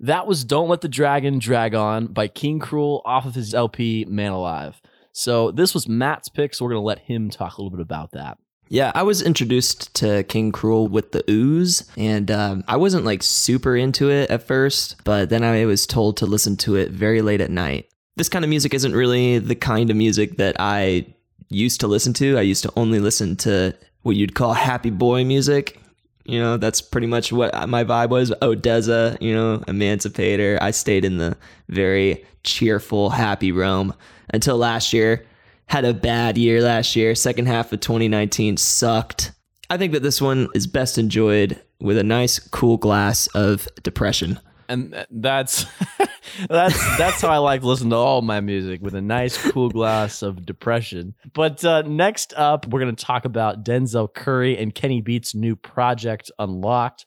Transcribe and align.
That 0.00 0.26
was 0.26 0.44
Don't 0.44 0.68
Let 0.68 0.82
the 0.82 0.88
Dragon 0.88 1.38
Drag 1.38 1.74
On 1.74 2.06
by 2.06 2.28
King 2.28 2.60
Krule 2.60 3.00
off 3.04 3.24
of 3.24 3.34
his 3.34 3.54
LP 3.54 4.04
Man 4.06 4.32
Alive. 4.32 4.80
So 5.12 5.50
this 5.50 5.72
was 5.72 5.88
Matt's 5.88 6.28
pick, 6.28 6.54
so 6.54 6.64
we're 6.64 6.72
going 6.72 6.82
to 6.82 6.86
let 6.86 6.98
him 6.98 7.30
talk 7.30 7.56
a 7.56 7.62
little 7.62 7.74
bit 7.74 7.82
about 7.82 8.12
that. 8.12 8.36
Yeah, 8.68 8.92
I 8.94 9.04
was 9.04 9.22
introduced 9.22 9.94
to 9.94 10.24
King 10.24 10.52
Krule 10.52 10.90
with 10.90 11.12
the 11.12 11.22
OOZ, 11.30 11.88
and 11.96 12.30
um, 12.30 12.64
I 12.68 12.76
wasn't 12.76 13.04
like 13.04 13.22
super 13.22 13.76
into 13.76 14.10
it 14.10 14.28
at 14.28 14.42
first, 14.42 14.96
but 15.04 15.30
then 15.30 15.42
I 15.42 15.64
was 15.64 15.86
told 15.86 16.16
to 16.18 16.26
listen 16.26 16.56
to 16.58 16.76
it 16.76 16.90
very 16.90 17.22
late 17.22 17.40
at 17.40 17.50
night. 17.50 17.88
This 18.16 18.28
kind 18.28 18.44
of 18.44 18.48
music 18.48 18.74
isn't 18.74 18.92
really 18.92 19.38
the 19.38 19.54
kind 19.54 19.88
of 19.88 19.96
music 19.96 20.36
that 20.36 20.56
I 20.58 21.06
used 21.48 21.80
to 21.80 21.86
listen 21.86 22.12
to. 22.14 22.36
I 22.36 22.42
used 22.42 22.64
to 22.64 22.72
only 22.76 22.98
listen 22.98 23.36
to 23.36 23.74
what 24.02 24.16
you'd 24.16 24.34
call 24.34 24.52
happy 24.52 24.90
boy 24.90 25.24
music. 25.24 25.80
You 26.26 26.40
know, 26.40 26.56
that's 26.56 26.80
pretty 26.80 27.06
much 27.06 27.32
what 27.32 27.68
my 27.68 27.84
vibe 27.84 28.10
was. 28.10 28.30
ODESZA, 28.42 29.20
you 29.20 29.32
know, 29.32 29.62
Emancipator. 29.68 30.58
I 30.60 30.72
stayed 30.72 31.04
in 31.04 31.18
the 31.18 31.36
very 31.68 32.24
cheerful, 32.42 33.10
happy 33.10 33.52
realm 33.52 33.94
until 34.32 34.56
last 34.56 34.92
year 34.92 35.24
had 35.66 35.84
a 35.84 35.94
bad 35.94 36.38
year 36.38 36.62
last 36.62 36.96
year. 36.96 37.14
Second 37.14 37.46
half 37.46 37.72
of 37.72 37.80
2019 37.80 38.56
sucked. 38.56 39.32
I 39.68 39.76
think 39.76 39.92
that 39.92 40.02
this 40.02 40.20
one 40.20 40.48
is 40.54 40.66
best 40.66 40.96
enjoyed 40.98 41.60
with 41.80 41.98
a 41.98 42.04
nice 42.04 42.38
cool 42.38 42.76
glass 42.76 43.26
of 43.28 43.68
depression. 43.82 44.38
And 44.68 45.06
that's 45.10 45.66
that's 46.48 46.98
that's 46.98 47.20
how 47.20 47.28
I 47.28 47.38
like 47.38 47.62
to 47.62 47.66
listen 47.66 47.90
to 47.90 47.96
all 47.96 48.22
my 48.22 48.40
music 48.40 48.82
with 48.82 48.94
a 48.94 49.00
nice 49.00 49.36
cool 49.50 49.70
glass 49.70 50.22
of 50.22 50.44
depression. 50.44 51.14
But 51.32 51.64
uh, 51.64 51.82
next 51.82 52.34
up, 52.36 52.66
we're 52.66 52.80
going 52.80 52.94
to 52.94 53.04
talk 53.04 53.24
about 53.24 53.64
Denzel 53.64 54.12
Curry 54.12 54.58
and 54.58 54.74
Kenny 54.74 55.00
Beats' 55.00 55.34
new 55.34 55.56
project, 55.56 56.30
Unlocked. 56.38 57.06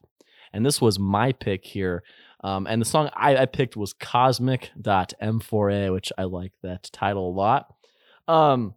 And 0.54 0.66
this 0.66 0.82
was 0.82 0.98
my 0.98 1.32
pick 1.32 1.66
here. 1.66 2.04
Um, 2.44 2.68
and 2.68 2.82
the 2.82 2.86
song 2.86 3.10
I, 3.14 3.38
I 3.38 3.46
picked 3.46 3.76
was 3.76 3.94
Cosmic.m4a, 3.94 5.94
which 5.94 6.12
I 6.18 6.24
like 6.24 6.54
that 6.64 6.90
title 6.92 7.30
a 7.30 7.36
lot. 7.36 7.74
Um, 8.28 8.76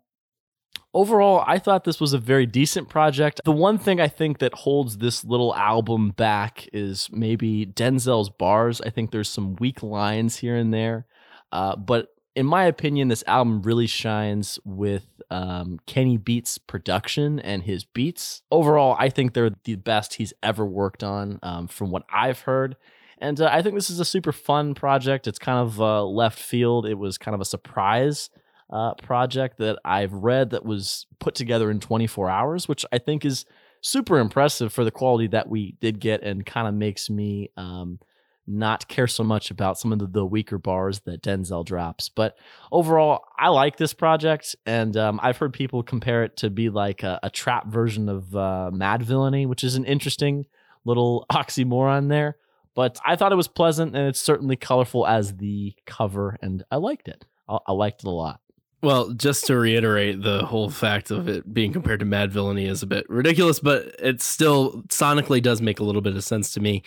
overall, 0.95 1.45
I 1.47 1.59
thought 1.59 1.85
this 1.85 2.01
was 2.01 2.13
a 2.13 2.19
very 2.19 2.47
decent 2.47 2.89
project. 2.89 3.41
The 3.45 3.53
one 3.53 3.79
thing 3.79 4.01
I 4.01 4.09
think 4.09 4.39
that 4.39 4.55
holds 4.55 4.99
this 4.99 5.25
little 5.25 5.55
album 5.55 6.11
back 6.11 6.69
is 6.73 7.09
maybe 7.13 7.67
Denzel's 7.67 8.31
bars. 8.31 8.81
I 8.81 8.91
think 8.91 9.11
there's 9.11 9.31
some 9.31 9.57
weak 9.57 9.83
lines 9.83 10.37
here 10.37 10.57
and 10.57 10.73
there. 10.73 11.07
Uh, 11.51 11.77
but 11.77 12.09
in 12.35 12.47
my 12.47 12.65
opinion, 12.65 13.09
this 13.09 13.25
album 13.27 13.63
really 13.63 13.87
shines 13.87 14.59
with 14.65 15.07
um, 15.31 15.79
Kenny 15.87 16.17
Beats' 16.17 16.59
production 16.59 17.39
and 17.41 17.63
his 17.63 17.85
beats. 17.85 18.43
Overall, 18.51 18.97
I 18.99 19.11
think 19.11 19.35
they're 19.35 19.51
the 19.65 19.77
best 19.77 20.15
he's 20.15 20.33
ever 20.43 20.65
worked 20.65 21.05
on 21.05 21.39
um, 21.43 21.69
from 21.69 21.91
what 21.91 22.05
I've 22.13 22.41
heard. 22.41 22.77
And 23.19 23.41
uh, 23.41 23.51
I 23.53 23.63
think 23.63 23.75
this 23.75 23.91
is 23.91 24.01
a 24.01 24.05
super 24.05 24.33
fun 24.33 24.75
project. 24.75 25.27
It's 25.27 25.39
kind 25.39 25.59
of 25.59 25.81
uh, 25.81 26.05
left 26.05 26.39
field. 26.39 26.87
It 26.87 26.95
was 26.99 27.19
kind 27.19 27.35
of 27.35 27.41
a 27.41 27.45
surprise 27.45 28.31
uh, 28.73 28.95
project 28.95 29.59
that 29.59 29.79
I've 29.85 30.13
read 30.13 30.51
that 30.51 30.65
was 30.65 31.07
put 31.21 31.35
together 31.35 31.71
in 31.71 31.79
24 31.79 32.31
hours, 32.31 32.67
which 32.67 32.85
I 32.91 32.99
think 32.99 33.25
is 33.25 33.45
super 33.83 34.19
impressive 34.19 34.73
for 34.73 34.85
the 34.85 34.91
quality 34.91 35.27
that 35.29 35.49
we 35.49 35.77
did 35.81 36.01
get 36.01 36.23
and 36.23 36.47
kind 36.47 36.67
of 36.67 36.75
makes 36.75 37.11
me 37.11 37.51
um, 37.57 37.99
not 38.47 38.89
care 38.89 39.07
so 39.07 39.23
much 39.23 39.51
about 39.51 39.79
some 39.79 39.93
of 39.93 39.99
the, 39.99 40.07
the, 40.07 40.25
weaker 40.25 40.59
bars 40.59 41.01
that 41.01 41.23
Denzel 41.23 41.65
drops. 41.65 42.09
But 42.09 42.37
overall, 42.71 43.25
I 43.39 43.49
like 43.49 43.77
this 43.77 43.93
project, 43.93 44.57
and 44.67 44.97
um, 44.97 45.21
I've 45.23 45.37
heard 45.37 45.53
people 45.53 45.83
compare 45.83 46.25
it 46.25 46.37
to 46.39 46.51
be 46.51 46.69
like 46.71 47.03
a, 47.03 47.21
a 47.23 47.31
trap 47.31 47.67
version 47.67 48.09
of 48.09 48.35
uh, 48.35 48.71
Madvillainy, 48.73 49.47
which 49.47 49.63
is 49.63 49.77
an 49.77 49.85
interesting 49.85 50.47
little 50.85 51.27
oxymoron 51.33 52.09
there. 52.09 52.37
But 52.75 52.99
I 53.05 53.17
thought 53.17 53.33
it 53.33 53.37
was 53.37 53.49
pleasant, 53.49 53.95
and 53.95 54.09
it's 54.09 54.21
certainly 54.21 54.57
colorful 54.57 55.07
as 55.07 55.37
the 55.37 55.75
cover, 55.85 56.39
and 56.41 56.65
I 56.71 56.77
liked 56.77 57.07
it. 57.09 57.25
I, 57.49 57.59
I 57.67 57.73
liked 57.73 58.03
it 58.03 58.07
a 58.07 58.11
lot. 58.11 58.41
Well, 58.83 59.11
just 59.11 59.47
to 59.47 59.57
reiterate, 59.57 60.23
the 60.23 60.45
whole 60.45 60.69
fact 60.69 61.13
of 61.13 61.29
it 61.29 61.55
being 61.55 61.73
compared 61.73 62.01
to 62.01 62.07
Madvillainy 62.07 62.69
is 62.69 62.83
a 62.83 62.87
bit 62.87 63.09
ridiculous, 63.09 63.61
but 63.61 63.95
it 64.01 64.21
still 64.21 64.83
sonically 64.89 65.41
does 65.41 65.63
make 65.63 65.79
a 65.79 65.85
little 65.85 66.03
bit 66.03 66.17
of 66.17 66.25
sense 66.25 66.53
to 66.55 66.61
me. 66.61 66.83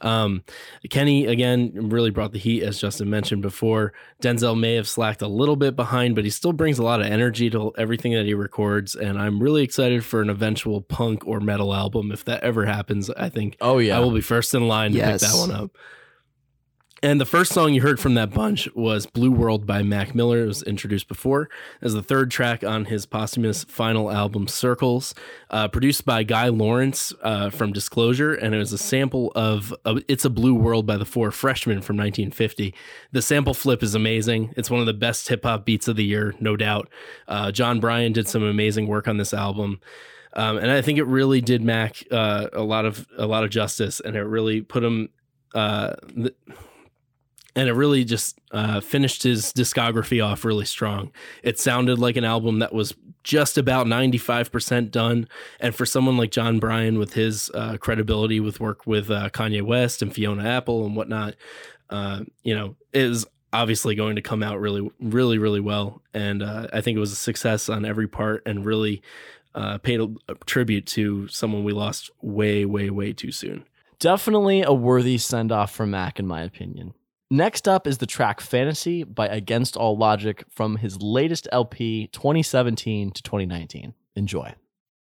Um, 0.00 0.44
Kenny, 0.90 1.26
again, 1.26 1.72
really 1.90 2.10
brought 2.10 2.30
the 2.30 2.38
heat, 2.38 2.62
as 2.62 2.80
Justin 2.80 3.10
mentioned 3.10 3.42
before. 3.42 3.92
Denzel 4.22 4.58
may 4.58 4.76
have 4.76 4.86
slacked 4.86 5.22
a 5.22 5.26
little 5.26 5.56
bit 5.56 5.74
behind, 5.74 6.14
but 6.14 6.22
he 6.22 6.30
still 6.30 6.52
brings 6.52 6.78
a 6.78 6.84
lot 6.84 7.00
of 7.00 7.06
energy 7.06 7.50
to 7.50 7.72
everything 7.76 8.12
that 8.12 8.26
he 8.26 8.34
records. 8.34 8.94
And 8.94 9.20
I'm 9.20 9.42
really 9.42 9.64
excited 9.64 10.04
for 10.04 10.22
an 10.22 10.30
eventual 10.30 10.80
punk 10.80 11.26
or 11.26 11.40
metal 11.40 11.74
album. 11.74 12.12
If 12.12 12.24
that 12.26 12.44
ever 12.44 12.66
happens, 12.66 13.10
I 13.10 13.28
think 13.28 13.56
oh, 13.60 13.78
yeah. 13.78 13.96
I 13.96 14.00
will 14.00 14.12
be 14.12 14.20
first 14.20 14.54
in 14.54 14.68
line 14.68 14.92
to 14.92 14.98
yes. 14.98 15.20
pick 15.20 15.30
that 15.32 15.36
one 15.36 15.50
up. 15.50 15.72
And 17.02 17.18
the 17.18 17.24
first 17.24 17.54
song 17.54 17.72
you 17.72 17.80
heard 17.80 17.98
from 17.98 18.12
that 18.14 18.30
bunch 18.30 18.68
was 18.74 19.06
Blue 19.06 19.30
World 19.30 19.66
by 19.66 19.82
Mac 19.82 20.14
Miller. 20.14 20.42
It 20.42 20.46
was 20.46 20.62
introduced 20.62 21.08
before 21.08 21.48
as 21.80 21.94
the 21.94 22.02
third 22.02 22.30
track 22.30 22.62
on 22.62 22.84
his 22.84 23.06
posthumous 23.06 23.64
final 23.64 24.10
album, 24.10 24.46
Circles, 24.46 25.14
uh, 25.48 25.68
produced 25.68 26.04
by 26.04 26.24
Guy 26.24 26.48
Lawrence 26.48 27.14
uh, 27.22 27.48
from 27.48 27.72
Disclosure. 27.72 28.34
And 28.34 28.54
it 28.54 28.58
was 28.58 28.74
a 28.74 28.78
sample 28.78 29.32
of 29.34 29.74
It's 30.08 30.26
a 30.26 30.30
Blue 30.30 30.54
World 30.54 30.84
by 30.84 30.98
the 30.98 31.06
Four 31.06 31.30
Freshmen 31.30 31.80
from 31.80 31.96
1950. 31.96 32.74
The 33.12 33.22
sample 33.22 33.54
flip 33.54 33.82
is 33.82 33.94
amazing. 33.94 34.52
It's 34.58 34.68
one 34.68 34.80
of 34.80 34.86
the 34.86 34.92
best 34.92 35.28
hip 35.28 35.44
hop 35.44 35.64
beats 35.64 35.88
of 35.88 35.96
the 35.96 36.04
year, 36.04 36.34
no 36.38 36.54
doubt. 36.54 36.90
Uh, 37.26 37.50
Jon 37.50 37.80
Brion 37.80 38.12
did 38.12 38.28
some 38.28 38.42
amazing 38.42 38.86
work 38.86 39.08
on 39.08 39.16
this 39.16 39.32
album. 39.32 39.80
Um, 40.34 40.58
and 40.58 40.70
I 40.70 40.82
think 40.82 40.98
it 40.98 41.04
really 41.04 41.40
did 41.40 41.62
Mac 41.62 42.04
uh, 42.10 42.48
a 42.52 42.62
lot 42.62 42.84
of 42.84 43.06
a 43.16 43.26
lot 43.26 43.42
of 43.42 43.48
justice, 43.50 44.00
and 44.00 44.16
it 44.16 44.22
really 44.22 44.60
put 44.60 44.84
him. 44.84 45.08
Uh, 45.54 45.94
th- 46.14 46.36
and 47.54 47.68
it 47.68 47.72
really 47.72 48.04
just 48.04 48.38
uh, 48.52 48.80
finished 48.80 49.22
his 49.22 49.52
discography 49.52 50.24
off 50.24 50.44
really 50.44 50.64
strong. 50.64 51.10
It 51.42 51.58
sounded 51.58 51.98
like 51.98 52.16
an 52.16 52.24
album 52.24 52.60
that 52.60 52.72
was 52.72 52.94
just 53.22 53.58
about 53.58 53.86
95% 53.86 54.90
done. 54.90 55.28
And 55.58 55.74
for 55.74 55.84
someone 55.84 56.16
like 56.16 56.30
Jon 56.30 56.58
Brion, 56.58 56.98
with 56.98 57.14
his 57.14 57.50
uh, 57.54 57.76
credibility 57.78 58.40
with 58.40 58.60
work 58.60 58.86
with 58.86 59.10
uh, 59.10 59.30
Kanye 59.30 59.62
West 59.62 60.02
and 60.02 60.12
Fiona 60.12 60.44
Apple 60.44 60.86
and 60.86 60.96
whatnot, 60.96 61.34
uh, 61.90 62.20
you 62.42 62.54
know, 62.54 62.76
is 62.92 63.26
obviously 63.52 63.94
going 63.94 64.16
to 64.16 64.22
come 64.22 64.42
out 64.42 64.60
really, 64.60 64.88
really, 65.00 65.38
really 65.38 65.60
well. 65.60 66.02
And 66.14 66.42
uh, 66.42 66.68
I 66.72 66.80
think 66.80 66.96
it 66.96 67.00
was 67.00 67.12
a 67.12 67.16
success 67.16 67.68
on 67.68 67.84
every 67.84 68.06
part 68.06 68.42
and 68.46 68.64
really 68.64 69.02
uh, 69.54 69.78
paid 69.78 70.00
a, 70.00 70.34
tribute 70.46 70.86
to 70.86 71.26
someone 71.28 71.64
we 71.64 71.72
lost 71.72 72.10
way, 72.22 72.64
way, 72.64 72.90
way 72.90 73.12
too 73.12 73.32
soon. 73.32 73.64
Definitely 73.98 74.62
a 74.62 74.72
worthy 74.72 75.18
send 75.18 75.52
off 75.52 75.72
for 75.72 75.86
Mac, 75.86 76.18
in 76.18 76.26
my 76.26 76.42
opinion. 76.42 76.94
Next 77.32 77.68
up 77.68 77.86
is 77.86 77.98
the 77.98 78.06
track 78.06 78.40
Fantasy 78.40 79.04
by 79.04 79.28
Against 79.28 79.76
All 79.76 79.96
Logic 79.96 80.44
from 80.50 80.78
his 80.78 81.00
latest 81.00 81.46
LP 81.52 82.08
2017 82.08 83.12
to 83.12 83.22
2019. 83.22 83.94
Enjoy. 84.16 84.52